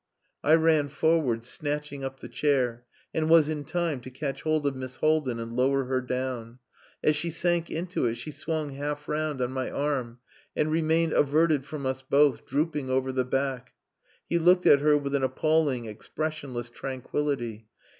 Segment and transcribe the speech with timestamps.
[0.43, 4.75] I ran forward, snatching up the chair, and was in time to catch hold of
[4.75, 6.57] Miss Haldin and lower her down.
[7.03, 10.17] As she sank into it she swung half round on my arm,
[10.55, 13.73] and remained averted from us both, drooping over the back.
[14.27, 17.67] He looked at her with an appalling expressionless tranquillity.